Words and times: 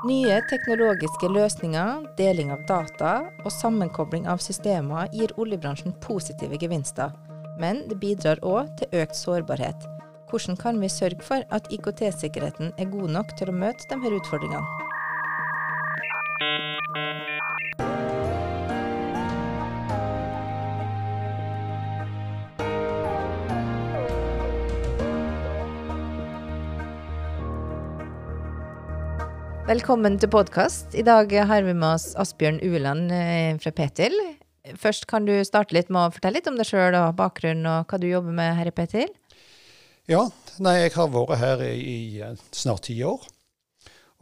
Nye 0.00 0.38
teknologiske 0.48 1.28
løsninger, 1.28 2.06
deling 2.16 2.48
av 2.54 2.62
data 2.64 3.10
og 3.44 3.50
sammenkobling 3.52 4.24
av 4.32 4.40
systemer 4.40 5.10
gir 5.12 5.34
oljebransjen 5.36 5.92
positive 6.00 6.56
gevinster, 6.62 7.12
men 7.60 7.82
det 7.90 7.98
bidrar 8.00 8.40
òg 8.40 8.70
til 8.80 9.02
økt 9.02 9.18
sårbarhet. 9.18 9.84
Hvordan 10.32 10.56
kan 10.56 10.80
vi 10.80 10.88
sørge 10.88 11.20
for 11.26 11.44
at 11.52 11.68
IKT-sikkerheten 11.68 12.72
er 12.80 12.88
god 12.88 13.12
nok 13.18 13.36
til 13.36 13.52
å 13.52 13.58
møte 13.60 13.92
disse 13.92 14.22
utfordringene? 14.22 14.89
Velkommen 29.68 30.16
til 30.16 30.30
podkast. 30.32 30.94
I 30.96 31.02
dag 31.04 31.28
har 31.46 31.62
vi 31.66 31.74
med 31.76 31.86
oss 31.94 32.14
Asbjørn 32.18 32.62
Ueland 32.64 33.10
eh, 33.12 33.58
fra 33.60 33.70
Petil. 33.76 34.14
Først 34.80 35.04
kan 35.10 35.26
du 35.28 35.34
starte 35.44 35.76
litt 35.76 35.90
med 35.92 36.06
å 36.06 36.14
fortelle 36.14 36.38
litt 36.38 36.48
om 36.48 36.56
deg 36.56 36.68
sjøl 36.68 36.96
og 36.96 37.18
bakgrunnen, 37.18 37.68
og 37.68 37.90
hva 37.90 38.00
du 38.00 38.08
jobber 38.08 38.32
med 38.34 38.56
her 38.56 38.70
i 38.70 38.72
Petil? 38.74 39.12
Ja, 40.08 40.24
nei, 40.64 40.78
jeg 40.80 40.94
har 40.96 41.12
vært 41.12 41.36
her 41.42 41.66
i, 41.68 41.76
i 41.76 42.00
eh, 42.24 42.40
snart 42.56 42.88
ti 42.88 42.96
år. 43.04 43.28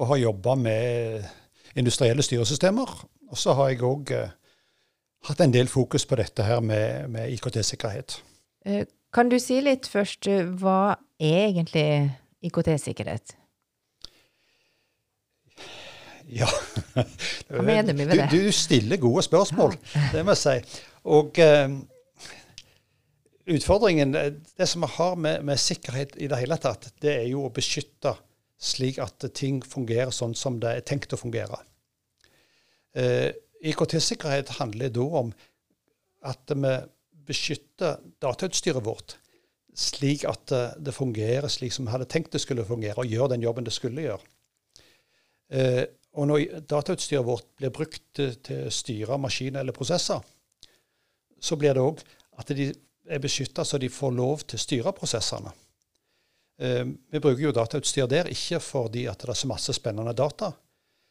Og 0.02 0.10
har 0.10 0.22
jobba 0.24 0.58
med 0.58 1.30
industrielle 1.78 2.26
styresystemer. 2.26 2.98
Og 3.30 3.38
så 3.38 3.54
har 3.54 3.70
jeg 3.70 3.84
òg 3.86 4.14
eh, 4.18 4.36
hatt 5.30 5.42
en 5.44 5.54
del 5.54 5.70
fokus 5.70 6.06
på 6.08 6.18
dette 6.18 6.44
her 6.44 6.60
med, 6.64 7.08
med 7.14 7.30
IKT-sikkerhet. 7.38 8.20
Eh, 8.66 8.86
kan 9.14 9.30
du 9.30 9.38
si 9.40 9.62
litt 9.64 9.86
først, 9.88 10.28
hva 10.60 10.98
er 11.18 11.44
egentlig 11.48 11.88
IKT-sikkerhet? 12.44 13.38
Ja. 16.28 16.48
Hva 17.48 17.62
mener 17.64 17.94
vi 17.94 18.04
med 18.04 18.12
det? 18.12 18.26
Du, 18.28 18.42
du 18.48 18.52
stiller 18.52 19.00
gode 19.00 19.24
spørsmål, 19.24 19.76
det 20.12 20.24
må 20.26 20.34
jeg 20.34 20.40
si. 20.42 20.80
Og 21.08 21.40
um, 21.40 21.78
utfordringen, 23.54 24.12
det 24.12 24.68
som 24.68 24.84
vi 24.84 24.90
har 24.98 25.16
med, 25.16 25.46
med, 25.48 25.60
sikkerhet 25.62 26.18
i 26.20 26.28
det 26.28 26.40
hele 26.42 26.58
tatt, 26.60 26.90
det 27.02 27.14
er 27.22 27.28
jo 27.30 27.46
å 27.46 27.52
beskytte 27.54 28.14
slik 28.58 28.98
at 29.00 29.24
ting 29.38 29.62
fungerer 29.64 30.12
sånn 30.12 30.34
som 30.36 30.58
det 30.60 30.74
er 30.74 30.86
tenkt 30.86 31.14
å 31.16 31.20
fungere. 31.20 31.62
Uh, 32.98 33.30
IKT-sikkerhet 33.64 34.58
handler 34.58 34.92
da 34.94 35.06
om 35.22 35.32
at 36.28 36.52
vi 36.52 36.76
beskytter 37.28 37.98
datautstyret 38.22 38.84
vårt 38.84 39.16
slik 39.78 40.24
at 40.26 40.50
det 40.82 40.94
fungerer 40.94 41.46
slik 41.52 41.70
som 41.70 41.86
vi 41.86 41.92
hadde 41.92 42.08
tenkt 42.10 42.32
det 42.34 42.40
skulle 42.42 42.64
fungere, 42.66 42.98
og 42.98 43.06
gjør 43.06 43.30
den 43.30 43.44
jobben 43.44 43.66
det 43.66 43.74
skulle 43.74 44.02
gjøre. 44.08 44.24
Eh, 45.48 45.84
og 46.16 46.28
når 46.30 46.60
datautstyret 46.68 47.26
vårt 47.26 47.48
blir 47.58 47.72
brukt 47.74 48.02
til 48.16 48.66
å 48.66 48.72
styre 48.72 49.18
maskiner 49.20 49.60
eller 49.62 49.76
prosesser, 49.76 50.22
så 51.40 51.56
blir 51.56 51.76
det 51.76 51.84
òg 51.84 52.02
at 52.40 52.52
de 52.56 52.70
er 53.08 53.22
beskytta 53.22 53.64
så 53.64 53.78
de 53.78 53.90
får 53.92 54.14
lov 54.16 54.44
til 54.46 54.58
å 54.58 54.62
styre 54.62 54.94
prosessene. 54.96 55.52
Eh, 56.58 56.84
vi 56.84 57.20
bruker 57.22 57.44
jo 57.44 57.54
datautstyr 57.54 58.08
der 58.10 58.30
ikke 58.32 58.60
fordi 58.62 59.06
at 59.10 59.20
det 59.22 59.32
er 59.32 59.38
så 59.38 59.50
masse 59.50 59.74
spennende 59.76 60.14
data, 60.16 60.52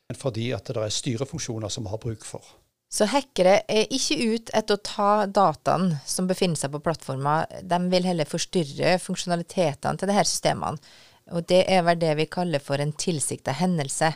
men 0.08 0.20
fordi 0.20 0.52
at 0.56 0.67
det 0.67 0.84
er 0.84 0.94
styrefunksjoner 0.94 1.72
som 1.72 1.88
vi 1.88 1.94
har 1.94 2.04
bruk 2.04 2.26
for. 2.28 2.44
Så 2.88 3.08
hackere 3.11 3.61
er 3.67 3.89
ikke 3.92 4.16
ute 4.16 4.54
etter 4.56 4.78
å 4.78 4.84
ta 4.84 5.11
dataen 5.28 5.98
som 6.08 6.28
befinner 6.28 6.59
seg 6.59 6.72
på 6.72 6.84
plattforma, 6.86 7.42
de 7.64 7.80
vil 7.92 8.08
heller 8.08 8.30
forstyrre 8.30 8.95
funksjonalitetene 9.04 10.00
til 10.00 10.11
disse 10.11 10.30
systemene. 10.32 10.80
Og 11.36 11.44
det 11.52 11.66
er 11.67 11.84
vel 11.84 12.00
det 12.00 12.14
vi 12.16 12.30
kaller 12.32 12.64
for 12.64 12.80
en 12.80 12.94
tilsikta 12.95 13.52
hendelse. 13.59 14.14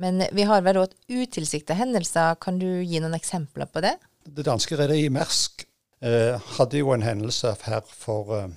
Men 0.00 0.24
vi 0.32 0.46
har 0.48 0.62
vel 0.64 0.80
òg 0.80 0.94
utilsikta 1.10 1.76
hendelser. 1.76 2.38
Kan 2.40 2.58
du 2.62 2.68
gi 2.80 3.00
noen 3.02 3.18
eksempler 3.18 3.68
på 3.68 3.82
det? 3.84 3.96
Det 4.22 4.46
danske 4.46 4.78
rederiet 4.78 5.12
Mersk 5.12 5.66
eh, 6.04 6.38
hadde 6.56 6.80
jo 6.80 6.94
en 6.94 7.04
hendelse 7.04 7.52
her 7.66 7.82
for 7.86 8.32
eh, 8.38 8.48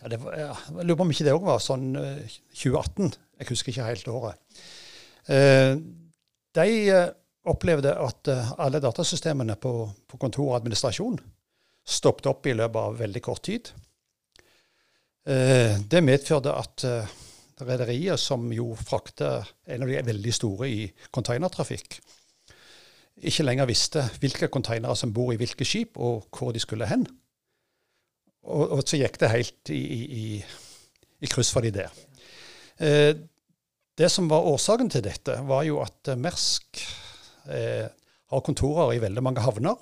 ja, 0.00 0.08
det 0.12 0.20
var, 0.22 0.38
Jeg 0.38 0.86
lurer 0.86 0.98
på 1.00 1.06
om 1.06 1.12
ikke 1.14 1.26
det 1.26 1.34
òg 1.36 1.46
var 1.48 1.60
sånn 1.62 1.92
eh, 2.00 2.38
2018. 2.54 3.12
Jeg 3.40 3.50
husker 3.50 3.74
ikke 3.74 3.90
helt 3.90 4.10
året. 4.12 4.40
Eh, 5.26 5.76
de 6.54 6.66
eh, 6.92 7.08
opplevde 7.48 7.94
at 7.96 8.28
eh, 8.28 8.52
alle 8.60 8.80
datasystemene 8.84 9.56
på, 9.60 9.72
på 10.08 10.20
kontor 10.20 10.50
og 10.50 10.58
administrasjon 10.60 11.18
stoppet 11.84 12.28
opp 12.30 12.46
i 12.48 12.54
løpet 12.56 12.80
av 12.80 13.00
veldig 13.00 13.20
kort 13.24 13.42
tid. 13.44 13.68
det 15.24 16.00
medførte 16.04 16.52
at 16.52 16.84
rederiet, 17.62 18.20
som 18.20 18.46
jo 18.52 18.72
frakter 18.78 19.46
en 19.70 19.84
av 19.84 19.90
de 19.90 20.02
veldig 20.06 20.34
store 20.34 20.68
i 20.70 20.80
containertrafikk, 21.14 22.00
ikke 23.24 23.44
lenger 23.46 23.68
visste 23.70 24.02
hvilke 24.20 24.50
containere 24.52 24.96
som 24.98 25.12
bor 25.14 25.30
i 25.32 25.38
hvilke 25.38 25.66
skip, 25.66 25.98
og 26.02 26.26
hvor 26.34 26.52
de 26.52 26.62
skulle 26.62 26.88
hen. 26.90 27.06
Og, 28.44 28.64
og 28.78 28.82
så 28.82 28.98
gikk 29.00 29.20
det 29.22 29.30
helt 29.32 29.70
i, 29.72 29.82
i, 30.04 30.24
i 31.22 31.30
kryss 31.30 31.52
for 31.54 31.64
de 31.64 31.72
der. 31.74 31.94
Eh, 32.82 33.14
det 33.94 34.10
som 34.10 34.26
var 34.28 34.46
årsaken 34.50 34.90
til 34.90 35.04
dette, 35.06 35.38
var 35.46 35.62
jo 35.64 35.78
at 35.84 36.10
Mersk 36.18 36.82
eh, 37.46 37.86
har 37.86 38.44
kontorer 38.44 38.96
i 38.96 39.02
veldig 39.02 39.22
mange 39.22 39.44
havner, 39.44 39.78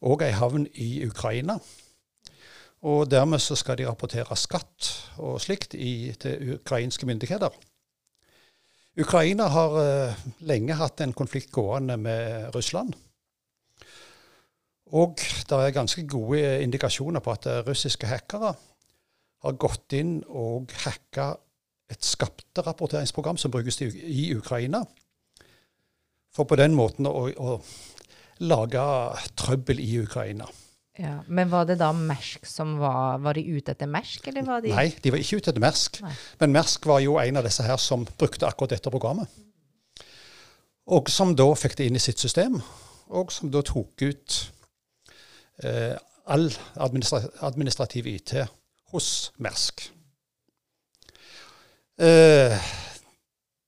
og 0.00 0.22
ei 0.24 0.32
havn 0.36 0.66
i 0.80 1.06
Ukraina. 1.08 1.58
Og 2.82 3.10
dermed 3.10 3.42
så 3.44 3.56
skal 3.58 3.76
de 3.76 3.88
rapportere 3.88 4.36
skatt 4.40 4.88
og 5.20 5.40
slikt 5.42 5.74
i, 5.74 6.12
til 6.20 6.54
ukrainske 6.56 7.06
myndigheter. 7.06 7.52
Ukraina 9.00 9.46
har 9.52 9.76
uh, 9.76 10.22
lenge 10.48 10.76
hatt 10.76 11.00
en 11.04 11.12
konflikt 11.12 11.52
gående 11.52 11.96
med 12.00 12.54
Russland. 12.54 12.94
Og 14.90 15.20
det 15.20 15.58
er 15.58 15.76
ganske 15.76 16.06
gode 16.08 16.40
indikasjoner 16.64 17.22
på 17.22 17.36
at 17.36 17.46
russiske 17.68 18.08
hackere 18.10 18.54
har 19.44 19.60
gått 19.60 19.94
inn 19.96 20.18
og 20.26 20.72
hacka 20.82 21.34
et 21.90 22.04
skatterapporteringsprogram 22.04 23.38
som 23.40 23.52
brukes 23.54 23.80
i 23.82 24.32
Ukraina. 24.34 24.82
For 26.34 26.46
på 26.46 26.58
den 26.58 26.74
måten 26.78 27.08
å, 27.10 27.28
å 27.30 27.56
lage 28.46 28.82
trøbbel 29.38 29.80
i 29.82 29.92
Ukraina. 30.02 30.46
Ja, 31.00 31.14
Men 31.32 31.48
var 31.48 31.64
det 31.64 31.78
da 31.80 31.90
Mersk 31.96 32.44
som 32.48 32.74
var 32.80 33.20
Var 33.24 33.38
de 33.38 33.44
ute 33.56 33.72
etter 33.72 33.88
Mersk, 33.88 34.26
eller 34.28 34.44
var 34.44 34.64
de 34.64 34.74
Nei, 34.74 34.90
de 35.00 35.12
var 35.14 35.22
ikke 35.22 35.38
ute 35.40 35.52
etter 35.52 35.62
Mersk. 35.62 36.00
Nei. 36.04 36.12
Men 36.42 36.52
Mersk 36.58 36.88
var 36.90 37.00
jo 37.00 37.16
en 37.22 37.40
av 37.40 37.46
disse 37.46 37.64
her 37.64 37.80
som 37.80 38.04
brukte 38.18 38.48
akkurat 38.48 38.74
dette 38.74 38.92
programmet. 38.92 39.30
Og 40.90 41.08
som 41.12 41.32
da 41.38 41.46
fikk 41.56 41.78
det 41.78 41.86
inn 41.88 41.96
i 41.96 42.02
sitt 42.02 42.20
system, 42.20 42.58
og 43.14 43.32
som 43.32 43.50
da 43.52 43.62
tok 43.64 44.02
ut 44.02 44.36
eh, 45.64 45.94
all 46.30 46.48
administra 46.82 47.22
administrativ 47.46 48.08
IT 48.10 48.34
hos 48.92 49.30
Mersk. 49.42 49.86
Eh, 52.00 52.70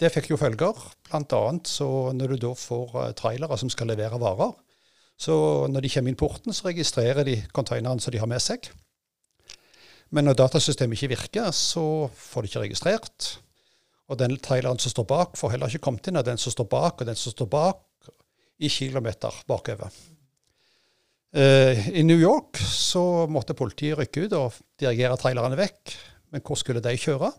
det 0.02 0.10
fikk 0.10 0.32
jo 0.32 0.40
følger. 0.40 0.76
Blant 1.08 1.32
annet 1.36 1.70
så 1.70 1.86
når 2.16 2.34
du 2.34 2.44
da 2.48 2.52
får 2.58 2.94
uh, 2.96 3.08
trailere 3.14 3.58
som 3.60 3.70
skal 3.70 3.92
levere 3.92 4.18
varer, 4.18 4.54
så 5.22 5.34
når 5.70 5.84
de 5.84 5.90
kommer 5.92 6.10
inn 6.10 6.18
porten, 6.18 6.54
så 6.54 6.66
registrerer 6.70 7.26
de 7.26 7.36
containerne 7.54 8.02
som 8.02 8.14
de 8.14 8.18
har 8.18 8.30
med 8.30 8.42
seg. 8.42 8.66
Men 10.12 10.26
når 10.26 10.40
datasystemet 10.40 10.98
ikke 10.98 11.14
virker, 11.14 11.52
så 11.56 12.08
får 12.10 12.42
de 12.42 12.50
ikke 12.50 12.64
registrert. 12.66 13.28
Og 14.10 14.18
den 14.20 14.34
traileren 14.42 14.80
som 14.82 14.92
står 14.92 15.06
bak, 15.08 15.38
får 15.38 15.54
heller 15.54 15.70
ikke 15.70 15.86
kommet 15.86 16.10
inn 16.10 16.18
av 16.20 16.26
den 16.26 16.40
som 16.40 16.52
står 16.52 16.68
bak, 16.72 17.00
og 17.00 17.08
den 17.08 17.18
som 17.18 17.32
står 17.32 17.48
bak 17.52 18.10
i 18.62 18.70
kilometer 18.70 19.38
bakover. 19.48 19.94
Uh, 21.32 21.88
I 21.96 22.02
New 22.04 22.20
York 22.20 22.60
så 22.60 23.24
måtte 23.32 23.56
politiet 23.56 23.96
rykke 23.96 24.26
ut 24.26 24.34
og 24.36 24.58
dirigere 24.80 25.16
trailerne 25.16 25.56
vekk. 25.56 25.94
Men 26.34 26.44
hvor 26.44 26.58
skulle 26.60 26.82
de 26.84 26.92
kjøre? 26.98 27.30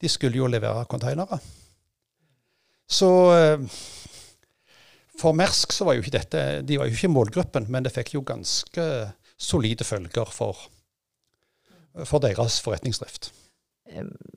De 0.00 0.08
skulle 0.08 0.40
jo 0.40 0.48
levere 0.48 0.86
containere. 0.88 1.36
Så 2.88 3.10
uh, 3.28 3.82
for 5.20 5.36
Mersk 5.36 5.74
så 5.76 5.86
var 5.86 5.96
jo 5.96 6.04
ikke 6.04 6.16
dette 6.16 6.44
De 6.66 6.78
var 6.80 6.88
jo 6.88 6.96
ikke 6.96 7.12
målgruppen, 7.12 7.68
men 7.72 7.84
det 7.86 7.92
fikk 7.94 8.14
jo 8.16 8.24
ganske 8.26 8.86
solide 9.40 9.86
følger 9.88 10.32
for, 10.32 10.56
for 12.04 12.22
deres 12.24 12.58
forretningsdrift. 12.64 13.30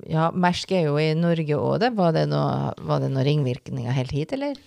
Ja, 0.09 0.29
Mersk 0.31 0.71
er 0.73 0.87
jo 0.87 0.97
i 0.99 1.11
Norge 1.17 1.57
òg, 1.57 1.79
det. 1.83 1.91
Var 1.97 2.13
det 2.15 2.27
noen 2.31 3.09
noe 3.13 3.25
ringvirkninger 3.27 3.95
helt 3.95 4.13
hit, 4.15 4.33
eller? 4.35 4.57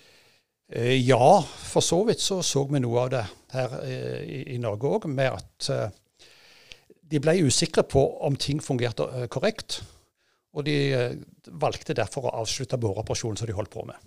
Eh, 0.73 0.97
ja, 0.99 1.43
for 1.43 1.85
så 1.85 2.03
vidt 2.07 2.23
så 2.23 2.41
så 2.43 2.65
vi 2.71 2.83
noe 2.83 3.05
av 3.05 3.13
det 3.15 3.25
her 3.55 3.77
eh, 3.85 4.23
i, 4.25 4.41
i 4.57 4.59
Norge 4.63 4.91
òg, 4.99 5.09
med 5.11 5.39
at 5.39 5.71
eh, 5.71 6.27
de 7.07 7.23
ble 7.23 7.37
usikre 7.47 7.87
på 7.87 8.03
om 8.27 8.37
ting 8.37 8.63
fungerte 8.63 9.29
korrekt. 9.33 9.81
Og 10.57 10.65
de 10.65 10.77
valgte 11.61 11.95
derfor 11.95 12.27
å 12.27 12.39
avslutte 12.41 12.79
boreoperasjonen 12.81 13.37
som 13.37 13.49
de 13.49 13.55
holdt 13.55 13.75
på 13.75 13.85
med. 13.87 13.99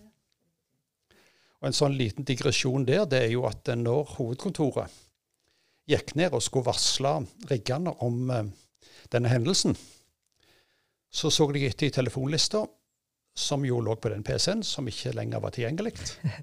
Og 1.60 1.68
En 1.68 1.76
sånn 1.76 1.98
liten 2.00 2.28
digresjon 2.28 2.86
der, 2.88 3.06
det 3.10 3.24
er 3.26 3.32
jo 3.34 3.46
at 3.50 3.68
når 3.76 4.16
hovedkontoret 4.16 4.92
gikk 5.90 6.14
ned 6.16 6.36
og 6.38 6.44
skulle 6.46 6.70
varsle 6.70 7.16
riggene 7.50 7.92
om 8.06 8.30
eh, 8.32 8.52
denne 9.12 9.32
hendelsen, 9.32 9.76
så 11.10 11.32
så 11.34 11.48
de 11.52 11.66
etter 11.66 11.90
i 11.90 11.94
telefonlista, 11.94 12.62
som 13.40 13.64
jo 13.66 13.80
lå 13.82 13.96
på 13.96 14.12
den 14.12 14.24
PC-en, 14.26 14.62
som 14.64 14.88
ikke 14.90 15.14
lenger 15.16 15.42
var 15.42 15.54
tilgjengelig. 15.56 15.94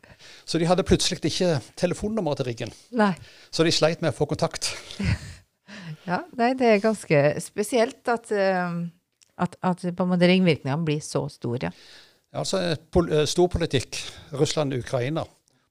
Så 0.49 0.59
de 0.59 0.69
hadde 0.69 0.87
plutselig 0.87 1.19
ikke 1.29 1.59
telefonnummer 1.77 2.39
til 2.39 2.49
riggen. 2.49 2.73
Nei. 2.97 3.13
Så 3.51 3.67
de 3.67 3.73
sleit 3.75 4.01
med 4.01 4.15
å 4.15 4.17
få 4.17 4.29
kontakt. 4.31 4.73
Ja, 6.07 6.21
nei, 6.39 6.53
det 6.55 6.67
er 6.71 6.83
ganske 6.83 7.19
spesielt 7.43 8.07
at, 8.11 8.29
uh, 8.31 8.77
at, 9.43 9.57
at 9.67 9.83
ringvirkningene 9.83 10.87
blir 10.87 11.01
så 11.03 11.25
store. 11.31 11.73
Ja, 11.73 12.06
altså 12.37 12.61
pol 12.93 13.11
Storpolitikk, 13.29 13.99
Russland 14.37 14.75
og 14.77 14.85
Ukraina, 14.85 15.25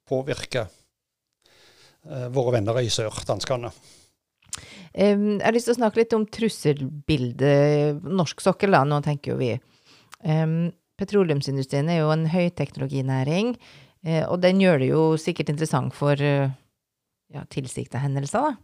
påvirker 0.10 0.66
eh, 0.66 2.28
våre 2.34 2.58
venner 2.58 2.82
i 2.82 2.90
sør, 2.94 3.16
danskene. 3.28 3.72
Um, 4.96 5.36
jeg 5.36 5.44
har 5.44 5.56
lyst 5.56 5.68
til 5.68 5.76
å 5.76 5.80
snakke 5.82 6.00
litt 6.00 6.14
om 6.16 6.28
trusselbildet 6.32 8.06
norsk 8.08 8.44
sokkel, 8.44 8.76
da. 8.78 8.86
Nå 8.88 9.02
tenker 9.04 9.34
jo 9.34 9.40
vi. 9.42 9.52
Um, 10.24 10.70
petroleumsindustrien 11.00 11.90
er 11.92 12.00
jo 12.00 12.14
en 12.14 12.30
høyteknologinæring, 12.32 13.56
uh, 14.08 14.24
og 14.30 14.40
den 14.46 14.64
gjør 14.64 14.80
det 14.80 14.94
jo 14.94 15.02
sikkert 15.20 15.52
interessant 15.52 15.98
for 15.98 16.16
uh, 16.16 16.48
ja, 17.36 17.44
tilsikta 17.52 18.00
hendelser, 18.06 18.48
da. 18.48 18.56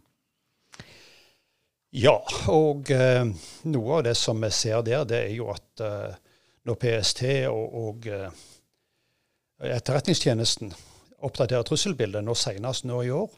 Ja, 1.92 2.14
og 2.48 2.88
eh, 2.88 3.26
noe 3.68 3.96
av 3.98 4.06
det 4.06 4.14
som 4.16 4.38
vi 4.40 4.48
ser 4.54 4.80
der, 4.86 5.02
det 5.04 5.18
er 5.26 5.34
jo 5.36 5.50
at 5.52 5.82
eh, 5.84 6.14
når 6.68 6.78
PST 6.78 7.22
og, 7.50 7.76
og 7.86 8.08
eh, 8.10 8.42
Etterretningstjenesten 9.62 10.72
oppdaterer 11.22 11.62
trusselbildet, 11.66 12.24
nå 12.26 12.34
senest 12.34 12.86
nå 12.88 12.98
i 13.06 13.12
år, 13.14 13.28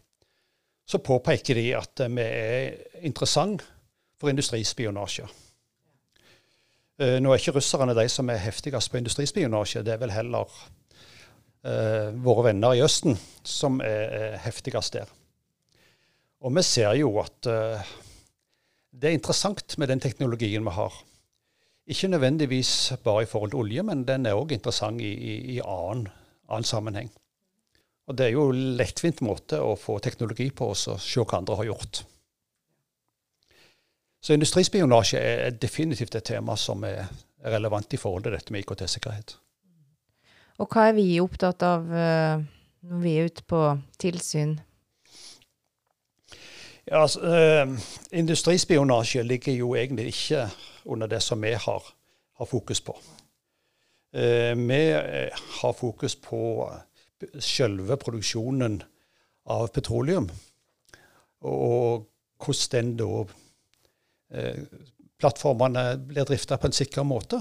så 0.88 1.00
påpeker 1.04 1.58
de 1.60 1.66
at 1.76 2.00
vi 2.12 2.24
er 2.24 3.02
interessant 3.04 3.64
for 4.20 4.32
industrispionasje. 4.32 5.26
Eh, 7.00 7.18
nå 7.20 7.32
er 7.32 7.42
ikke 7.42 7.56
russerne 7.58 7.96
de 7.96 8.06
som 8.12 8.30
er 8.32 8.40
heftigst 8.44 8.92
på 8.92 9.00
industrispionasje, 9.00 9.84
det 9.84 9.96
er 9.96 10.00
vel 10.00 10.14
heller 10.14 10.56
eh, 11.66 12.08
våre 12.24 12.48
venner 12.50 12.76
i 12.76 12.84
Østen 12.84 13.18
som 13.44 13.80
er 13.84 14.38
heftigst 14.44 14.96
der. 14.96 15.12
Og 16.44 16.52
vi 16.52 16.62
ser 16.64 16.92
jo 17.00 17.10
at 17.22 17.48
eh, 17.48 17.92
det 18.94 19.10
er 19.10 19.18
interessant 19.18 19.76
med 19.80 19.90
den 19.90 20.00
teknologien 20.00 20.64
vi 20.64 20.76
har. 20.76 20.96
Ikke 21.86 22.08
nødvendigvis 22.08 22.92
bare 23.04 23.22
i 23.22 23.28
forhold 23.28 23.50
til 23.50 23.60
olje, 23.60 23.82
men 23.82 24.06
den 24.08 24.26
er 24.26 24.38
òg 24.38 24.54
interessant 24.56 25.00
i, 25.00 25.10
i, 25.12 25.34
i 25.56 25.60
annen, 25.60 26.08
annen, 26.48 26.64
sammenheng. 26.64 27.10
Og 28.08 28.16
det 28.18 28.26
er 28.26 28.32
jo 28.32 28.48
en 28.52 28.76
lettvint 28.78 29.20
måte 29.24 29.60
å 29.60 29.76
få 29.80 29.98
teknologi 30.04 30.50
på 30.50 30.70
og 30.72 30.76
se 30.76 31.20
hva 31.20 31.38
andre 31.38 31.56
har 31.60 31.68
gjort. 31.70 32.02
Så 34.24 34.32
industrispionasje 34.32 35.20
er 35.20 35.56
definitivt 35.60 36.16
et 36.16 36.24
tema 36.24 36.56
som 36.56 36.84
er 36.88 37.04
relevant 37.44 37.92
i 37.92 38.00
forhold 38.00 38.24
til 38.24 38.32
dette 38.32 38.52
med 38.52 38.64
IKT-sikkerhet. 38.64 39.36
Og 40.64 40.70
hva 40.70 40.88
er 40.88 40.96
vi 40.96 41.08
opptatt 41.20 41.64
av 41.66 41.90
eh, 41.92 42.44
når 42.88 43.02
vi 43.02 43.18
er 43.18 43.28
ute 43.28 43.44
på 43.48 43.60
tilsyn 44.00 44.54
ja, 46.84 47.00
altså, 47.00 47.20
eh, 47.24 47.68
industrispionasje 48.12 49.22
ligger 49.24 49.54
jo 49.56 49.74
egentlig 49.74 50.12
ikke 50.12 50.42
under 50.84 51.10
det 51.10 51.20
som 51.24 51.40
vi 51.40 51.54
har, 51.54 51.82
har 52.38 52.46
fokus 52.46 52.80
på. 52.80 52.96
Eh, 54.14 54.54
vi 54.54 54.80
eh, 54.92 55.44
har 55.60 55.72
fokus 55.72 56.14
på 56.20 56.40
selve 57.40 57.96
produksjonen 57.96 58.82
av 59.50 59.68
petroleum, 59.74 60.28
og 61.44 62.08
hvordan 62.44 62.74
den 62.74 62.96
da 63.00 63.24
eh, 64.34 64.66
Plattformene 65.24 65.94
blir 66.04 66.26
drifta 66.26 66.58
på 66.58 66.68
en 66.68 66.74
sikker 66.74 67.04
måte. 67.06 67.38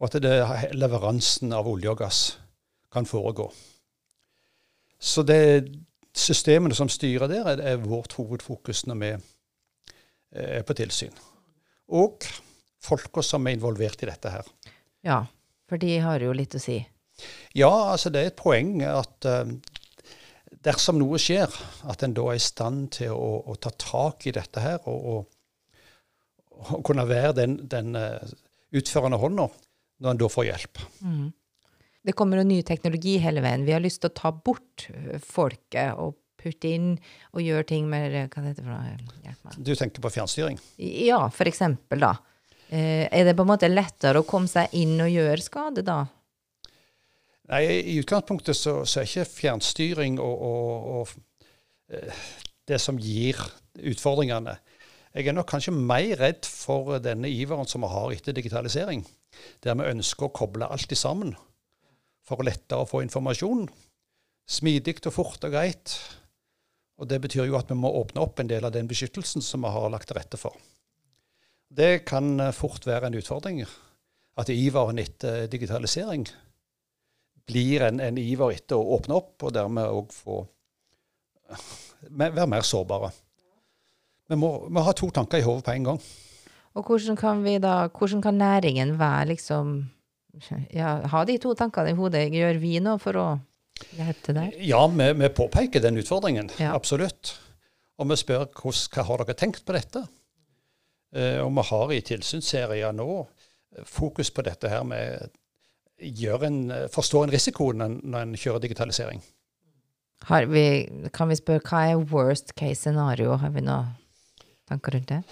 Og 0.00 0.06
at 0.08 0.16
det, 0.24 0.32
leveransen 0.74 1.52
av 1.54 1.68
olje 1.68 1.92
og 1.92 2.00
gass 2.00 2.20
kan 2.90 3.06
foregå. 3.06 3.50
Så 4.98 5.22
det 5.22 5.68
systemene 6.16 6.74
som 6.74 6.88
styrer 6.90 7.30
der, 7.30 7.52
er, 7.60 7.76
vårt 7.84 8.16
hovedfokus 8.18 8.86
når 8.88 8.98
vi 9.04 9.10
eh, 9.12 9.20
er 10.58 10.64
på 10.66 10.74
tilsyn. 10.80 11.14
Og 11.90 12.26
folka 12.84 13.22
som 13.24 13.46
er 13.46 13.56
involvert 13.56 14.02
i 14.02 14.08
dette 14.08 14.32
her. 14.32 14.46
Ja, 15.06 15.24
for 15.68 15.80
de 15.80 15.98
har 16.02 16.22
jo 16.22 16.32
litt 16.36 16.56
å 16.56 16.62
si. 16.62 16.78
Ja, 17.56 17.70
altså 17.92 18.12
det 18.12 18.22
er 18.22 18.30
et 18.30 18.40
poeng 18.40 18.78
at 18.86 19.26
uh, 19.28 19.48
dersom 20.64 21.00
noe 21.00 21.20
skjer, 21.20 21.50
at 21.90 22.04
en 22.04 22.14
da 22.16 22.28
er 22.30 22.38
i 22.38 22.44
stand 22.44 22.92
til 23.00 23.12
å, 23.16 23.32
å 23.52 23.56
ta 23.60 23.72
tak 23.74 24.28
i 24.28 24.34
dette 24.36 24.64
her 24.64 24.80
og, 24.88 25.10
og, 25.12 26.70
og 26.70 26.80
kunne 26.86 27.08
være 27.08 27.34
den, 27.42 27.58
den 27.70 27.98
uh, 27.98 28.22
utførende 28.76 29.20
hånda 29.20 29.50
når 30.00 30.14
en 30.14 30.22
da 30.22 30.30
får 30.32 30.48
hjelp. 30.48 30.82
Mm. 31.04 31.28
Det 32.00 32.16
kommer 32.16 32.40
jo 32.40 32.48
ny 32.48 32.62
teknologi 32.64 33.18
hele 33.20 33.42
veien. 33.44 33.66
Vi 33.66 33.74
har 33.76 33.82
lyst 33.84 34.00
til 34.00 34.08
å 34.08 34.16
ta 34.16 34.30
bort 34.32 34.86
øh, 34.88 35.18
folket 35.20 35.98
og 36.00 36.16
putte 36.40 36.72
inn 36.72 36.94
og 37.34 37.44
gjøre 37.44 37.68
ting 37.68 37.88
med 37.90 38.16
Hva 38.32 38.44
heter 38.46 38.62
det 38.62 38.64
for 38.64 38.72
noe? 38.72 39.34
Meg. 39.44 39.58
Du 39.58 39.72
tenker 39.76 40.02
på 40.04 40.12
fjernstyring? 40.14 40.58
Ja, 40.80 41.22
for 41.34 41.50
eksempel, 41.50 42.02
da. 42.02 42.14
Eh, 42.70 43.06
er 43.10 43.26
det 43.26 43.36
på 43.38 43.44
en 43.44 43.50
måte 43.50 43.70
lettere 43.70 44.22
å 44.22 44.26
komme 44.28 44.50
seg 44.50 44.72
inn 44.78 44.96
og 45.02 45.10
gjøre 45.10 45.42
skade 45.42 45.84
da? 45.86 46.04
Nei, 47.50 47.64
i 47.66 47.96
utgangspunktet 47.98 48.54
så, 48.54 48.80
så 48.86 49.00
er 49.00 49.08
ikke 49.08 49.26
fjernstyring 49.26 50.20
og, 50.22 50.44
og, 50.46 50.90
og 51.00 51.96
eh, 51.98 52.26
det 52.70 52.78
som 52.78 52.98
gir 53.02 53.40
utfordringene. 53.74 54.54
Jeg 55.10 55.26
er 55.26 55.34
nok 55.34 55.48
kanskje 55.50 55.74
mer 55.74 56.12
redd 56.20 56.46
for 56.46 57.00
denne 57.02 57.26
iveren 57.26 57.66
som 57.66 57.82
vi 57.82 57.90
har 57.90 58.12
etter 58.14 58.36
digitalisering, 58.36 59.02
der 59.66 59.74
vi 59.80 59.90
ønsker 59.90 60.28
å 60.28 60.34
koble 60.34 60.68
alt 60.70 60.94
sammen 60.94 61.34
for 62.26 62.46
lettere 62.46 62.84
å 62.84 62.88
få 62.88 63.02
informasjon. 63.02 63.66
Smidig 64.50 65.00
og 65.06 65.14
fort 65.14 65.46
og 65.46 65.54
greit. 65.54 65.96
Og 67.00 67.08
Det 67.08 67.20
betyr 67.24 67.48
jo 67.48 67.56
at 67.56 67.70
vi 67.70 67.78
må 67.80 67.90
åpne 68.02 68.20
opp 68.20 68.40
en 68.40 68.50
del 68.50 68.66
av 68.66 68.74
den 68.74 68.88
beskyttelsen 68.88 69.42
som 69.44 69.64
vi 69.64 69.72
har 69.72 69.88
lagt 69.92 70.10
til 70.10 70.18
rette 70.18 70.40
for. 70.40 70.56
Det 71.70 72.04
kan 72.04 72.34
eh, 72.40 72.52
fort 72.52 72.86
være 72.86 73.08
en 73.08 73.16
utfordring. 73.16 73.62
At 74.40 74.50
iveren 74.52 75.00
etter 75.00 75.46
digitalisering 75.50 76.26
blir 77.48 77.86
en, 77.86 78.00
en 78.04 78.18
iver 78.20 78.54
etter 78.54 78.78
å 78.78 78.96
åpne 78.98 79.16
opp, 79.16 79.34
og 79.42 79.54
dermed 79.54 79.88
òg 79.90 80.12
få 80.14 80.42
være 82.10 82.46
mer 82.50 82.66
sårbare. 82.66 83.10
Vi 84.30 84.38
må, 84.38 84.52
må 84.70 84.84
ha 84.86 84.92
to 84.94 85.08
tanker 85.14 85.40
i 85.40 85.46
hodet 85.46 85.66
på 85.66 85.74
en 85.74 85.88
gang. 85.90 86.02
Og 86.78 86.86
hvordan 86.86 87.16
kan, 87.18 87.42
da, 87.62 87.88
hvordan 87.90 88.22
kan 88.22 88.38
næringen 88.38 88.94
være 89.00 89.32
liksom 89.32 89.72
ja, 90.70 91.00
ha 91.10 91.24
de 91.26 91.38
to 91.42 91.54
tankene 91.58 91.92
i 91.92 91.98
hodet. 91.98 92.28
Gjør 92.30 92.60
vi 92.62 92.76
noe 92.82 93.00
for 93.02 93.18
å 93.18 93.26
hjelpe 93.96 94.24
til 94.26 94.38
der? 94.38 94.56
Ja, 94.64 94.84
vi, 94.86 95.10
vi 95.20 95.32
påpeker 95.36 95.82
den 95.84 96.00
utfordringen. 96.00 96.50
Ja. 96.60 96.74
Absolutt. 96.76 97.34
Og 98.00 98.08
vi 98.10 98.16
spør 98.16 98.46
hos, 98.62 98.86
hva 98.92 99.04
har 99.08 99.24
dere 99.24 99.36
tenkt 99.38 99.64
på 99.66 99.76
dette? 99.76 100.06
Eh, 101.16 101.40
og 101.42 101.52
vi 101.56 101.66
har 101.70 101.92
i 101.92 102.00
tilsynsserier 102.06 102.94
nå 102.96 103.10
fokus 103.86 104.30
på 104.34 104.42
dette 104.46 104.70
her 104.70 104.82
med 104.86 105.30
en, 106.00 106.88
forstå 106.90 107.24
en 107.24 107.32
risiko 107.32 107.72
når, 107.72 108.00
når 108.02 108.24
en 108.24 108.36
kjører 108.36 108.64
digitalisering. 108.64 109.22
Vi, 110.28 110.64
kan 111.14 111.28
vi 111.28 111.36
spørre 111.36 111.64
hva 111.64 111.80
er 111.90 112.04
worst 112.12 112.54
case 112.54 112.82
scenario? 112.82 113.36
Har 113.40 113.52
vi 113.54 113.64
noen 113.64 113.94
tanker 114.68 114.96
rundt 114.96 115.08
det? 115.08 115.22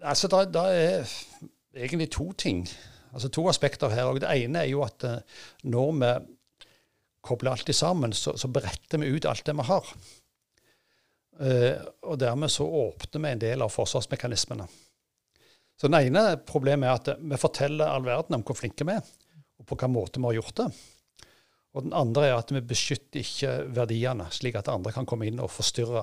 Altså, 0.00 0.28
da, 0.32 0.44
da 0.48 0.64
er 0.72 1.10
egentlig 1.76 2.10
to 2.10 2.32
ting. 2.32 2.64
Altså 3.10 3.30
to 3.32 3.46
aspekter 3.50 3.92
her. 3.92 4.08
og 4.08 4.20
Det 4.22 4.30
ene 4.30 4.64
er 4.64 4.70
jo 4.70 4.84
at 4.86 5.04
uh, 5.06 5.18
når 5.62 5.92
vi 6.00 6.12
kobler 7.26 7.52
alt 7.52 7.74
sammen, 7.76 8.12
så, 8.12 8.36
så, 8.36 8.48
beretter 8.48 9.00
vi 9.02 9.10
ut 9.10 9.26
alt 9.28 9.44
det 9.46 9.56
vi 9.56 9.66
har. 9.68 9.90
Uh, 11.40 11.76
og 12.06 12.20
dermed 12.20 12.52
så 12.52 12.66
åpner 12.66 13.24
vi 13.24 13.34
en 13.34 13.42
del 13.42 13.64
av 13.64 13.72
forsvarsmekanismene. 13.74 14.68
Så 15.80 15.88
det 15.88 16.02
ene 16.06 16.36
problemet 16.44 16.86
er 16.88 16.98
at 16.98 17.22
vi 17.24 17.40
forteller 17.40 17.88
all 17.88 18.04
verden 18.04 18.36
om 18.36 18.44
hvor 18.44 18.58
flinke 18.58 18.84
vi 18.84 18.98
er, 18.98 19.04
og 19.58 19.64
på 19.64 19.76
hvilken 19.76 19.94
måte 19.94 20.20
vi 20.20 20.28
har 20.28 20.40
gjort 20.40 20.56
det. 20.60 20.70
Og 21.70 21.86
den 21.86 21.94
andre 21.96 22.26
er 22.28 22.36
at 22.36 22.50
vi 22.52 22.60
beskytter 22.60 23.22
ikke 23.22 23.54
verdiene, 23.72 24.26
slik 24.34 24.58
at 24.58 24.68
andre 24.68 24.92
kan 24.92 25.06
komme 25.08 25.28
inn 25.30 25.40
og 25.40 25.52
forstyrre, 25.54 26.02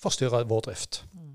forstyrre 0.00 0.40
vår 0.48 0.64
drift. 0.66 1.02
Mm. 1.12 1.33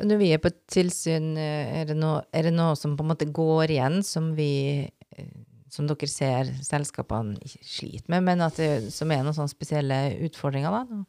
Når 0.00 0.20
vi 0.20 0.30
er 0.34 0.40
på 0.42 0.52
tilsyn, 0.70 1.34
eh, 1.36 1.80
er 1.80 1.90
det, 1.90 1.96
noe, 1.98 2.22
er 2.32 2.48
det 2.48 2.54
noe 2.54 2.76
som 2.78 2.96
på 2.96 3.04
en 3.04 3.12
måte 3.12 3.28
går 3.28 3.74
igjen, 3.76 4.00
som 4.06 4.32
vi 4.36 4.52
eh, 4.86 5.30
som 5.70 5.86
dere 5.86 6.08
ser 6.10 6.50
selskapene 6.66 7.38
sliter 7.46 8.10
med, 8.10 8.24
men 8.26 8.42
det, 8.56 8.90
som 8.94 9.10
er 9.12 9.22
noen 9.22 9.36
sånne 9.36 9.52
spesielle 9.52 10.00
utfordringer? 10.26 10.74
da? 10.74 11.02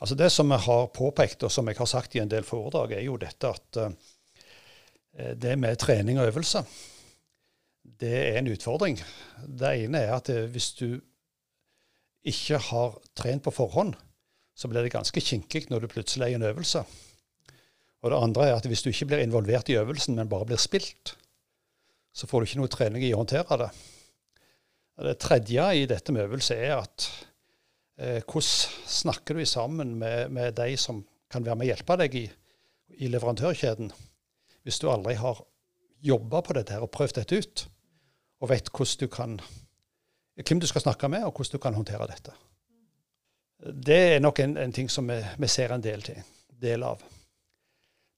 Altså 0.00 0.16
Det 0.18 0.30
som 0.32 0.50
vi 0.50 0.58
har 0.66 0.86
påpekt, 0.94 1.44
og 1.44 1.52
som 1.52 1.68
jeg 1.68 1.78
har 1.78 1.90
sagt 1.90 2.16
i 2.16 2.22
en 2.22 2.30
del 2.32 2.46
foredrag, 2.48 2.96
er 2.96 3.04
jo 3.04 3.18
dette 3.20 3.50
at 3.50 3.80
uh, 3.84 3.92
det 5.36 5.58
med 5.60 5.76
trening 5.78 6.18
og 6.18 6.32
øvelse, 6.32 6.64
det 7.84 8.14
er 8.32 8.38
en 8.40 8.48
utfordring. 8.50 8.96
Det 9.44 9.74
ene 9.84 10.00
er 10.00 10.16
at 10.16 10.32
hvis 10.50 10.72
du 10.80 10.88
ikke 12.24 12.58
har 12.70 12.96
trent 13.14 13.44
på 13.44 13.52
forhånd, 13.52 13.92
så 14.56 14.70
blir 14.70 14.86
det 14.86 14.94
ganske 14.94 15.20
kinkig 15.20 15.66
når 15.68 15.84
du 15.84 15.92
plutselig 15.92 16.24
er 16.24 16.32
i 16.32 16.38
en 16.38 16.48
øvelse. 16.48 16.82
Og 18.04 18.12
det 18.12 18.20
andre 18.20 18.48
er 18.50 18.58
at 18.58 18.66
hvis 18.68 18.84
du 18.84 18.90
ikke 18.90 19.08
blir 19.14 19.24
involvert 19.24 19.70
i 19.72 19.78
øvelsen, 19.80 20.18
men 20.18 20.28
bare 20.28 20.44
blir 20.44 20.60
spilt, 20.60 21.14
så 22.14 22.28
får 22.28 22.40
du 22.40 22.48
ikke 22.48 22.60
noe 22.60 22.72
trening 22.72 23.02
i 23.02 23.14
å 23.16 23.22
håndtere 23.22 23.56
det. 23.64 23.70
Det 25.08 25.14
tredje 25.18 25.64
i 25.80 25.86
dette 25.90 26.12
med 26.14 26.28
øvelse 26.28 26.54
er 26.54 26.76
at 26.76 27.06
eh, 27.98 28.20
hvordan 28.20 28.90
snakker 29.00 29.40
du 29.40 29.46
sammen 29.48 29.96
med, 29.98 30.28
med, 30.30 30.52
de 30.54 30.76
som 30.78 31.00
kan 31.32 31.46
være 31.46 31.56
med 31.58 31.66
å 31.66 31.70
hjelpe 31.72 31.96
deg 32.04 32.18
i, 32.20 32.24
i 33.00 33.10
leverandørkjeden, 33.10 33.90
hvis 34.62 34.78
du 34.78 34.86
aldri 34.92 35.16
har 35.18 35.40
jobba 36.04 36.44
på 36.44 36.54
dette 36.60 36.76
her 36.76 36.84
og 36.84 36.92
prøvd 36.94 37.18
dette 37.18 37.40
ut, 37.40 37.66
og 38.44 38.52
vet 38.52 38.68
du 39.00 39.08
kan, 39.08 39.40
hvem 40.36 40.60
du 40.60 40.68
skal 40.68 40.84
snakke 40.84 41.08
med, 41.08 41.24
og 41.24 41.32
hvordan 41.32 41.56
du 41.56 41.62
kan 41.64 41.74
håndtere 41.74 42.10
dette. 42.12 42.36
Det 43.64 44.00
er 44.14 44.20
nok 44.20 44.44
en, 44.44 44.58
en 44.60 44.72
ting 44.76 44.90
som 44.92 45.08
vi, 45.08 45.18
vi, 45.40 45.48
ser 45.48 45.72
en 45.72 45.82
del, 45.82 46.04
til, 46.04 46.20
del 46.60 46.84
av. 46.84 47.00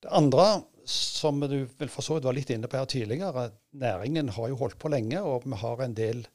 Det 0.03 0.13
andre, 0.13 0.47
som 0.87 1.41
du 1.41 1.65
vel 1.79 1.91
for 1.91 2.05
så 2.05 2.17
vidt 2.17 2.27
var 2.29 2.37
litt 2.37 2.51
inne 2.55 2.69
på 2.71 2.79
her 2.79 2.89
tidligere, 2.91 3.51
næringen 3.73 4.29
har 4.37 4.51
jo 4.53 4.59
holdt 4.61 4.79
på 4.79 4.91
lenge, 4.93 5.23
og 5.23 5.47
vi 5.47 5.59
har 5.63 5.83
en 5.83 5.97
del 5.97 6.27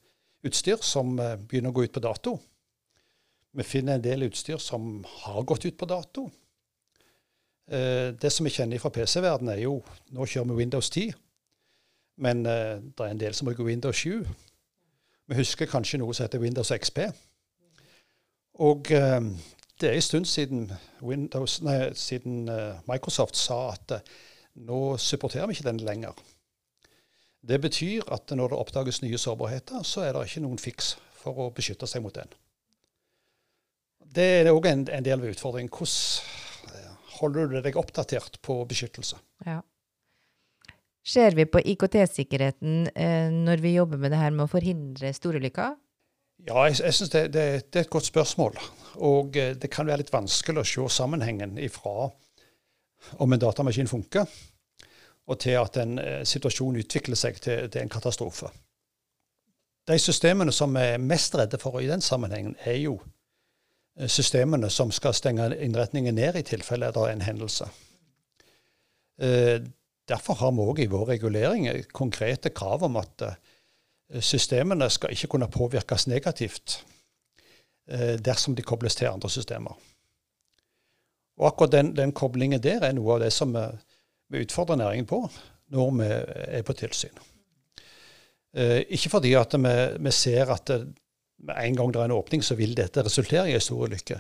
utstyr 0.48 0.82
som 0.86 1.14
eh, 1.22 1.38
begynner 1.38 1.72
å 1.72 1.78
gå 1.78 1.86
ut 1.86 1.96
på 1.96 2.04
dato. 2.04 2.36
Vi 3.52 3.66
finner 3.68 3.98
en 3.98 4.06
del 4.06 4.26
utstyr 4.30 4.62
som 4.64 5.04
har 5.24 5.44
gått 5.48 5.68
ut 5.68 5.78
på 5.78 5.88
dato. 5.90 6.30
Eh, 7.70 8.12
det 8.18 8.32
som 8.34 8.48
vi 8.48 8.54
kjenner 8.54 8.82
fra 8.82 8.92
PC-verdenen, 8.96 9.54
er 9.54 9.66
jo 9.66 9.82
Nå 10.16 10.26
kjører 10.26 10.50
vi 10.52 10.62
Windows 10.64 10.90
10. 10.90 11.14
Men 12.26 12.46
eh, 12.46 12.80
det 12.82 13.06
er 13.06 13.14
en 13.14 13.22
del 13.22 13.38
som 13.38 13.50
bruker 13.50 13.68
Windows 13.68 14.02
7. 14.02 14.26
Vi 15.32 15.38
husker 15.38 15.70
kanskje 15.70 16.02
noe 16.02 16.16
som 16.16 16.26
heter 16.26 16.42
Windows 16.42 16.74
XP. 16.74 17.06
Og 18.62 18.90
det 19.82 19.90
er 19.90 19.98
en 19.98 20.06
stund 20.06 20.28
siden, 20.30 20.68
Windows, 21.02 21.60
nei, 21.66 21.92
siden 21.98 22.46
uh, 22.50 22.78
Microsoft 22.90 23.40
sa 23.40 23.72
at 23.74 23.96
uh, 23.98 24.20
nå 24.62 24.98
supporterer 25.02 25.50
vi 25.50 25.58
ikke 25.58 25.70
den 25.70 25.82
lenger. 25.86 26.18
Det 27.42 27.58
betyr 27.62 28.06
at 28.14 28.30
når 28.38 28.54
det 28.54 28.60
oppdages 28.62 29.02
nye 29.02 29.18
sårbarheter, 29.18 29.82
så 29.84 30.06
er 30.06 30.14
det 30.14 30.28
ikke 30.28 30.44
noen 30.46 30.62
fiks 30.62 30.94
for 31.22 31.38
å 31.42 31.50
beskytte 31.56 31.90
seg 31.90 32.04
mot 32.06 32.14
den. 32.14 32.30
Det 34.12 34.28
er 34.42 34.52
òg 34.52 34.68
en, 34.70 34.86
en, 34.92 35.06
del 35.06 35.22
av 35.22 35.32
utfordringen. 35.32 35.72
Hvordan 35.72 36.98
holder 37.18 37.52
du 37.54 37.60
deg 37.64 37.78
oppdatert 37.80 38.42
på 38.46 38.60
beskyttelse? 38.70 39.18
Ja. 39.48 39.62
Ser 41.02 41.34
vi 41.34 41.48
på 41.50 41.62
IKT-sikkerheten 41.74 42.92
eh, 42.94 43.32
når 43.34 43.64
vi 43.64 43.74
jobber 43.74 44.02
med 44.02 44.14
det 44.14 44.20
her 44.22 44.34
med 44.36 44.46
å 44.46 44.52
forhindre 44.52 45.14
storulykker? 45.18 45.74
Ja, 46.48 46.64
jeg, 46.66 46.80
jeg 46.82 46.94
synes 46.94 47.10
det, 47.10 47.22
det, 47.34 47.44
det, 47.74 47.80
er 47.80 47.86
et 47.86 47.90
godt 47.90 48.06
spørsmål. 48.06 48.58
Og 48.96 49.38
eh, 49.38 49.54
det 49.56 49.70
kan 49.72 49.88
være 49.88 50.02
litt 50.02 50.14
vanskelig 50.14 50.64
å 50.64 50.68
se 50.68 50.88
sammenhengen 50.98 51.58
ifra 51.62 52.10
om 53.22 53.34
en 53.34 53.42
datamaskin 53.42 53.90
funker, 53.90 54.26
og 55.30 55.40
til 55.42 55.58
at 55.60 55.78
en 55.82 56.00
eh, 56.02 56.24
situasjon 56.26 56.80
utvikler 56.82 57.18
seg 57.18 57.38
til, 57.42 57.70
til, 57.70 57.82
en 57.84 57.94
katastrofe. 57.94 58.50
De 59.90 59.98
systemene 60.00 60.54
som 60.54 60.74
vi 60.74 60.86
er 60.96 61.02
mest 61.02 61.36
redde 61.38 61.60
for 61.62 61.82
i 61.82 61.90
den 61.90 62.02
sammenhengen, 62.02 62.58
er 62.66 62.80
jo 62.82 62.98
eh, 64.00 64.10
systemene 64.10 64.70
som 64.70 64.94
skal 64.94 65.14
stenge 65.18 65.52
innretningen 65.62 66.18
ned 66.18 66.42
i 66.42 66.46
tilfelle 66.48 66.90
det 66.94 67.06
er 67.06 67.16
en 67.16 67.26
hendelse. 67.28 67.70
Derfor 70.10 70.34
har 70.40 70.54
vi 70.58 70.64
òg 70.66 70.80
i 70.82 70.88
vår 70.90 71.04
regulering 71.12 71.68
konkrete 71.94 72.50
krav 72.50 72.82
om 72.88 72.96
at 72.98 73.22
systemene 74.20 74.90
skal 74.92 75.14
ikke 75.14 75.30
kunne 75.32 75.48
påvirkes 75.52 76.08
negativt 76.12 76.82
eh, 77.88 78.18
dersom 78.20 78.56
de 78.56 78.66
kobles 78.66 78.96
til 78.96 79.12
andre 79.12 79.30
systemer. 79.30 79.78
Og 81.40 81.48
akkurat 81.48 81.72
den, 81.72 81.96
den 81.96 82.12
koblingen 82.12 82.62
der 82.62 82.84
er 82.84 82.94
noe 82.94 83.16
av 83.16 83.24
det 83.24 83.32
som 83.34 83.56
vi 83.56 84.44
utfordrer 84.44 84.82
næringen 84.82 85.08
på 85.10 85.24
når 85.72 85.94
vi 85.96 86.10
er 86.60 86.66
på 86.68 86.76
tilsyn. 86.76 87.22
Eh, 88.54 88.82
ikke 88.92 89.14
fordi 89.14 89.34
at 89.40 89.56
vi, 89.56 89.76
vi 90.04 90.12
ser 90.12 90.52
at 90.52 90.74
med 91.42 91.56
en 91.58 91.76
gang 91.76 91.94
det 91.94 92.02
er 92.02 92.10
en 92.10 92.20
åpning, 92.20 92.44
så 92.44 92.56
vil 92.56 92.76
dette 92.78 93.04
resultere 93.06 93.50
i 93.50 93.56
en 93.56 93.64
stor 93.64 93.88
ulykke. 93.88 94.20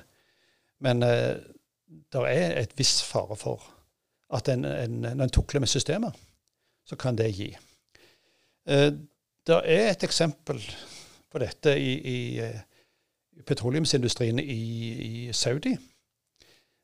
Men 0.81 1.03
eh, 1.03 1.35
det 2.11 2.23
er 2.31 2.57
et 2.63 2.73
viss 2.79 3.01
fare 3.03 3.35
for 3.37 3.67
at 4.33 4.47
en, 4.49 4.65
en, 4.65 5.01
når 5.03 5.27
en 5.27 5.33
tukler 5.35 5.59
med 5.59 5.67
systemet, 5.67 6.15
så 6.87 6.95
kan 6.95 7.17
det 7.19 7.33
gi. 7.35 7.51
Eh, 9.41 9.47
det 9.47 9.61
er 9.65 9.91
et 9.91 10.03
eksempel 10.03 10.61
på 11.31 11.39
dette 11.39 11.73
i, 11.79 11.93
i, 11.97 12.41
i 13.37 13.43
petroleumsindustrien 13.43 14.39
i, 14.39 14.61
i, 15.27 15.33
Saudi. 15.33 15.77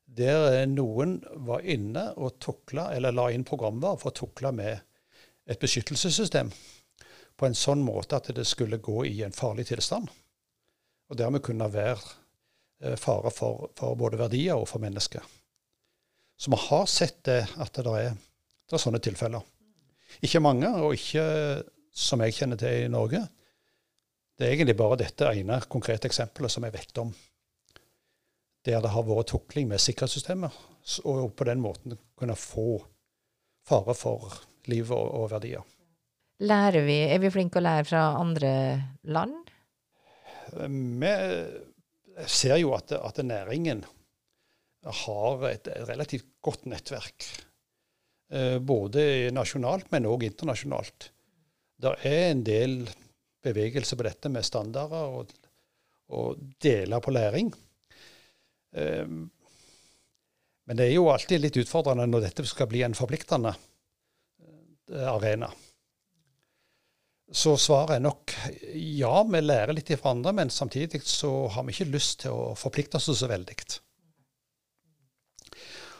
Der 0.05 0.65
noen 0.65 1.19
var 1.45 1.61
inne 1.61 2.13
og 2.17 2.39
tukla, 2.39 2.93
eller 2.95 3.11
la 3.11 3.29
inn 3.31 3.45
programvare 3.45 3.99
for 3.99 4.09
å 4.09 4.17
tukle 4.17 4.51
med 4.51 4.79
et 5.47 5.59
beskyttelsessystem 5.59 6.49
på 7.37 7.45
en 7.45 7.55
sånn 7.55 7.83
måte 7.85 8.17
at 8.17 8.31
det 8.33 8.47
skulle 8.47 8.79
gå 8.81 9.05
i 9.05 9.21
en 9.23 9.35
farlig 9.35 9.67
tilstand. 9.67 10.09
Og 11.09 11.17
dermed 11.17 11.43
kunne 11.43 11.69
være 11.71 12.01
eh, 12.81 12.97
fare 12.97 13.31
for, 13.31 13.69
for, 13.77 13.95
både 13.95 14.17
verdier 14.17 14.57
og 14.57 14.67
for 14.67 14.81
mennesker. 14.81 15.21
Så 16.37 16.51
vi 16.51 16.57
har 16.67 16.85
sett 16.89 17.21
det, 17.25 17.43
at 17.57 17.77
det 17.77 17.93
er, 17.93 18.17
det 18.67 18.73
er 18.73 18.81
sånne 18.81 19.01
tilfeller. 19.03 19.45
Ikke 20.23 20.41
mange, 20.41 20.69
og 20.81 20.95
ikke 20.97 21.23
som 21.97 22.21
jeg 22.21 22.35
kjenner 22.37 22.59
til 22.61 22.85
i 22.85 22.91
Norge. 22.91 23.23
Det 24.37 24.45
er 24.45 24.53
egentlig 24.53 24.77
bare 24.77 24.99
dette 25.01 25.31
ene 25.33 25.57
konkrete 25.65 26.09
eksempelet 26.09 26.53
som 26.53 26.67
jeg 26.67 26.75
vet 26.75 27.01
om, 27.01 27.13
der 28.67 28.83
det 28.83 28.91
har 28.93 29.07
vært 29.07 29.31
tukling 29.31 29.69
med 29.71 29.81
sikkerhetssystemer, 29.81 30.53
og 31.09 31.31
på 31.33 31.47
den 31.47 31.63
måten 31.63 31.97
kunne 32.19 32.37
få 32.37 32.77
fare 33.67 33.95
for 33.97 34.37
liv 34.69 34.91
og, 34.93 35.07
og 35.17 35.31
verdier. 35.33 35.65
Lærer 36.45 36.85
vi, 36.85 36.99
Er 37.09 37.17
vi 37.23 37.33
flinke 37.33 37.57
å 37.57 37.65
lære 37.65 37.87
fra 37.89 38.03
andre 38.19 38.51
land? 39.09 39.49
Vi 40.53 41.13
ser 42.29 42.59
jo 42.61 42.75
at, 42.77 42.93
at 42.93 43.23
næringen 43.25 43.81
har 44.85 45.47
et 45.49 45.67
relativt 45.89 46.29
godt 46.45 46.67
nettverk. 46.69 47.25
Eh, 48.31 48.57
både 48.59 49.31
nasjonalt, 49.33 49.89
men 49.91 50.07
òg 50.07 50.27
internasjonalt. 50.27 51.09
Det 51.77 51.93
er 52.09 52.31
en 52.31 52.43
del 52.45 52.79
bevegelse 53.45 53.97
på 53.97 54.05
dette 54.07 54.31
med 54.33 54.45
standarder 54.45 55.13
og, 55.19 55.33
og 56.09 56.41
deler 56.63 57.03
på 57.03 57.13
læring. 57.13 57.51
Um, 58.71 59.27
men 60.67 60.79
det 60.79 60.89
er 60.89 60.97
jo 60.97 61.07
alltid 61.11 61.41
litt 61.43 61.59
utfordrende 61.61 62.09
når 62.09 62.27
dette 62.27 62.45
skal 62.49 62.67
bli 62.71 62.83
en 62.85 62.97
forpliktende 62.97 63.53
uh, 63.53 65.07
arena. 65.13 65.51
Så 67.27 67.57
svaret 67.59 67.97
er 67.97 68.03
nok 68.03 68.31
ja, 68.73 69.15
vi 69.27 69.41
lærer 69.43 69.75
litt 69.75 69.91
fra 69.99 70.13
andre, 70.15 70.31
men 70.33 70.51
samtidig 70.53 71.01
så 71.03 71.47
har 71.51 71.65
vi 71.67 71.75
ikke 71.75 71.91
lyst 71.91 72.21
til 72.23 72.35
å 72.35 72.53
forplikte 72.55 72.99
oss 72.99 73.09
så 73.19 73.27
veldig. 73.27 73.57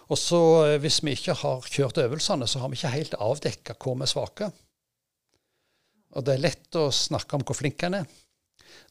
Og 0.08 0.16
så 0.20 0.40
eh, 0.66 0.78
Hvis 0.80 1.02
vi 1.04 1.18
ikke 1.18 1.36
har 1.36 1.68
kjørt 1.68 2.00
øvelsene, 2.00 2.48
så 2.48 2.62
har 2.64 2.72
vi 2.72 2.80
ikke 2.80 2.94
helt 2.96 3.18
avdekka 3.20 3.76
hvor 3.76 3.98
vi 4.00 4.08
er 4.08 4.14
svake. 4.14 4.50
Og 6.18 6.26
det 6.26 6.34
er 6.34 6.46
lett 6.48 6.78
å 6.80 6.88
snakke 6.94 7.38
om 7.38 7.46
hvor 7.46 7.58
flink 7.58 7.84
en 7.86 8.00
er, 8.00 8.08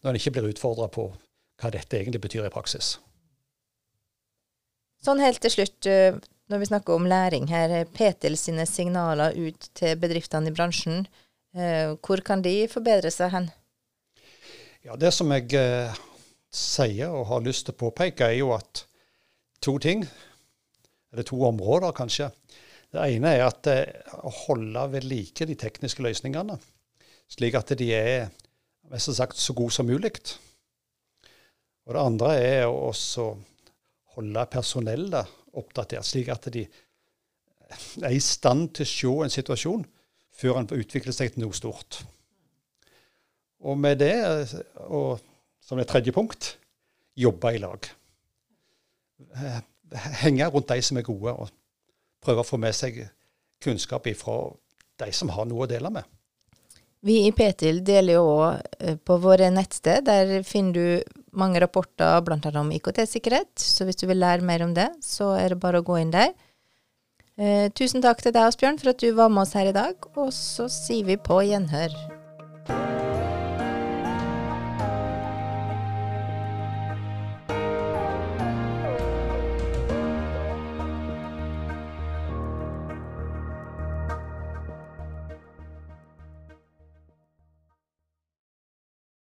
når 0.03 0.13
en 0.13 0.19
ikke 0.21 0.37
blir 0.37 0.53
utfordra 0.53 0.87
på 0.93 1.09
hva 1.11 1.73
dette 1.75 1.99
egentlig 1.99 2.23
betyr 2.23 2.47
i 2.47 2.53
praksis. 2.55 2.97
Sånn 5.03 5.23
helt 5.23 5.41
til 5.43 5.53
slutt, 5.53 5.87
eh, 5.91 6.19
når 6.51 6.63
vi 6.63 6.69
snakker 6.71 6.95
om 6.95 7.09
læring 7.11 7.49
her, 7.51 7.85
Petil 7.91 8.37
sine 8.39 8.67
signaler 8.69 9.35
ut 9.35 9.69
til 9.75 9.97
bedriftene 9.99 10.53
i 10.53 10.55
bransjen, 10.55 11.07
eh, 11.57 11.97
hvor 11.99 12.23
kan 12.23 12.43
de 12.43 12.69
forbedre 12.71 13.11
seg 13.11 13.33
hen? 13.35 13.51
Ja, 14.87 14.95
Det 14.95 15.13
som 15.13 15.33
jeg 15.35 15.51
eh, 15.55 15.95
sier 16.53 17.11
og 17.11 17.27
har 17.27 17.43
lyst 17.43 17.67
til 17.67 17.75
å 17.75 17.81
påpeke, 17.81 18.29
er 18.31 18.39
jo 18.39 18.53
at 18.55 18.85
to 19.61 19.79
ting, 19.83 20.07
eller 21.13 21.27
to 21.27 21.41
områder 21.43 21.97
kanskje. 21.97 22.31
Det 22.93 23.03
ene 23.03 23.35
er 23.35 23.47
at 23.49 23.67
eh, 23.67 24.15
å 24.23 24.31
holde 24.47 24.87
ved 24.95 25.05
like 25.11 25.47
de 25.49 25.59
tekniske 25.59 26.05
løsningene 26.07 26.61
slik 27.31 27.57
at 27.59 27.73
de 27.79 27.91
er 27.95 28.29
mest 28.91 29.13
sagt 29.17 29.39
så 29.41 29.55
gode 29.57 29.75
som 29.75 29.87
mulig. 29.87 30.13
Og 31.87 31.95
det 31.95 32.03
andre 32.03 32.33
er 32.39 32.67
å 32.67 32.91
holde 34.17 34.47
personellet 34.51 35.35
oppdatert, 35.57 36.07
slik 36.07 36.31
at 36.33 36.49
de 36.53 36.67
er 38.03 38.13
i 38.15 38.23
stand 38.23 38.71
til 38.77 38.87
å 38.87 38.91
se 38.91 39.13
en 39.27 39.37
situasjon 39.39 39.87
før 40.37 40.61
den 40.61 40.83
utvikler 40.83 41.15
seg 41.15 41.35
til 41.35 41.47
noe 41.47 41.57
stort. 41.57 42.03
Og 43.67 43.79
med 43.79 43.99
det, 44.03 44.15
og 44.87 45.23
som 45.65 45.81
et 45.81 45.89
tredje 45.89 46.13
punkt, 46.15 46.55
jobbe 47.17 47.55
i 47.57 47.63
lag. 47.63 47.89
Henge 50.21 50.51
rundt 50.53 50.69
de 50.69 50.83
som 50.85 51.01
er 51.01 51.07
gode, 51.07 51.33
og 51.33 51.49
prøve 52.23 52.43
å 52.43 52.47
få 52.47 52.61
med 52.61 52.77
seg 52.77 53.01
kunnskap 53.63 54.07
ifra 54.11 54.37
de 55.01 55.09
som 55.17 55.33
har 55.33 55.49
noe 55.49 55.65
å 55.65 55.71
dele 55.71 55.91
med. 55.93 56.05
Vi 57.07 57.21
i 57.27 57.33
Petil 57.33 57.85
deler 57.87 58.19
jo 58.19 58.25
òg 58.33 58.65
eh, 58.81 58.97
på 58.99 59.19
våre 59.23 59.53
nettsted. 59.55 60.09
Der 60.09 60.43
finner 60.47 60.75
du 60.75 61.23
mange 61.39 61.61
rapporter 61.63 62.19
bl.a. 62.27 62.41
om 62.59 62.73
IKT-sikkerhet. 62.75 63.53
Så 63.63 63.87
hvis 63.87 64.01
du 64.01 64.09
vil 64.11 64.19
lære 64.19 64.47
mer 64.47 64.65
om 64.67 64.75
det, 64.75 64.89
så 65.05 65.37
er 65.39 65.55
det 65.55 65.63
bare 65.63 65.83
å 65.83 65.87
gå 65.87 66.01
inn 66.03 66.11
der. 66.15 66.35
Eh, 67.39 67.69
tusen 67.77 68.03
takk 68.03 68.25
til 68.25 68.35
deg, 68.35 68.49
Asbjørn, 68.49 68.81
for 68.83 68.91
at 68.91 69.03
du 69.03 69.13
var 69.15 69.31
med 69.31 69.45
oss 69.45 69.55
her 69.55 69.71
i 69.71 69.77
dag. 69.77 70.11
Og 70.17 70.33
så 70.35 70.67
sier 70.73 71.07
vi 71.07 71.21
på 71.21 71.45
gjenhør. 71.47 71.95